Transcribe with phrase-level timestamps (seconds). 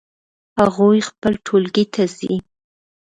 [0.59, 2.35] هغوی خپل ټولګی ته ځي